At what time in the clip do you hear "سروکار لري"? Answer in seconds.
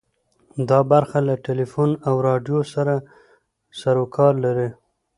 3.81-4.69